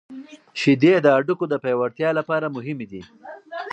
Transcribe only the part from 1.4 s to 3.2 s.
د پیاوړتیا لپاره مهمې دي.